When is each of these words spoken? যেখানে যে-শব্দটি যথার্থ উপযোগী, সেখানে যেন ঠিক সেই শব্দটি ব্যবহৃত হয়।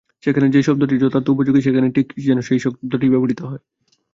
যেখানে 0.23 0.47
যে-শব্দটি 0.49 0.95
যথার্থ 0.97 1.27
উপযোগী, 1.29 1.59
সেখানে 1.61 1.87
যেন 2.19 2.37
ঠিক 2.37 2.47
সেই 2.47 2.59
শব্দটি 2.59 3.07
ব্যবহৃত 3.09 3.39
হয়। 3.41 3.61